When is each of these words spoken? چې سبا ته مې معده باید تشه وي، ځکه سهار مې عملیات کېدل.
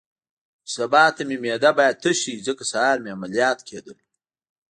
چې 0.65 0.71
سبا 0.77 1.03
ته 1.15 1.21
مې 1.27 1.37
معده 1.43 1.71
باید 1.79 2.01
تشه 2.03 2.29
وي، 2.35 2.45
ځکه 2.47 2.63
سهار 2.71 2.97
مې 3.03 3.09
عملیات 3.15 3.59
کېدل. 3.69 3.97